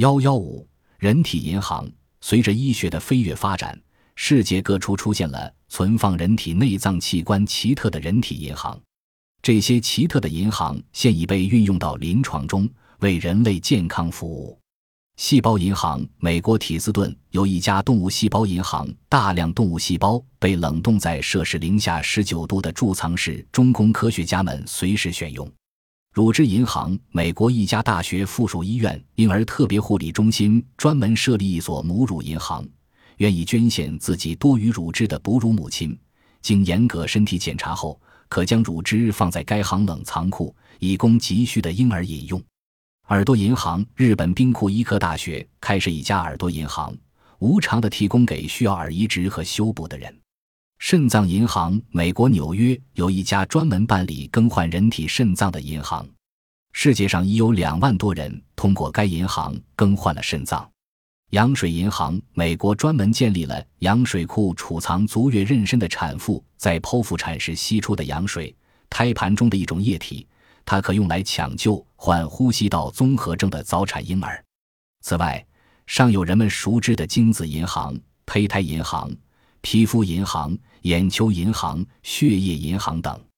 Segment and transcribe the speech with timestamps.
[0.00, 0.66] 幺幺五，
[0.98, 1.86] 人体银行。
[2.22, 3.78] 随着医学的飞跃发展，
[4.14, 8.80] 世界各处出现了存放人体内脏器官奇特的人体银行。
[9.42, 12.66] 这些奇特的银行现已被运用到临床中，
[13.00, 14.58] 为人类健康服务。
[15.18, 25.46] 细胞银行，美国体斯顿有一家动物细胞银行，大量动物细胞被冷冻在摄氏零下十九度的贮藏室中，供科学家们随时选用。
[26.12, 32.66] 乳汁银行，美国一家大学附属医院婴儿特别护理中心专门设立一所母乳银行，
[33.18, 35.96] 愿意捐献自己多余乳汁的哺乳母亲，
[36.42, 42.42] 经严格身体检查后，可将乳汁放在该行冷藏库，以供急需的婴儿饮用。
[43.06, 46.92] 耳朵银行，日本兵库医科大学开设一家耳朵银行，
[47.38, 50.12] 无偿的提供给需要耳移植和修补的人。
[50.80, 56.08] 肾脏银行，美国纽约有一家专门办理更换人体肾脏的银行，
[56.72, 60.68] 世界上已有两万多人通过该银行更换了肾脏。
[61.32, 68.52] 羊水银行，美国专门建立了羊水库，储藏足月妊娠的产妇在剖腹产时吸出的羊水，
[68.88, 70.26] 胎盘中的一种液体，
[70.64, 74.42] 它可用来抢救患呼吸道综合症的早产婴儿。
[75.02, 75.46] 此外，
[75.86, 77.94] 尚有人们熟知的精子银行、
[78.24, 79.12] 胚胎银行。
[79.62, 83.29] 皮肤银行、眼球银行、血液银行等。